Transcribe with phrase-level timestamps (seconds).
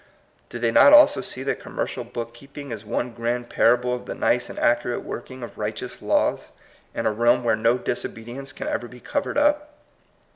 [0.49, 4.07] Do they not also see that commercial book keep ing is one grand parable of
[4.07, 6.49] the nice and accurate working of righteous laws,
[6.95, 9.75] in a realm where no disobedience can ever be covered up?